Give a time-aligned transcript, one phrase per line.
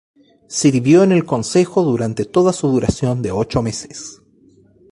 [0.47, 4.19] Sirvió en el consejo durante toda su duración de ocho meses.